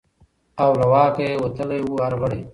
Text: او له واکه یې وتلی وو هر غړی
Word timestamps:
او 0.63 0.71
له 0.79 0.85
واکه 0.93 1.23
یې 1.29 1.41
وتلی 1.43 1.81
وو 1.83 1.95
هر 2.05 2.13
غړی 2.21 2.41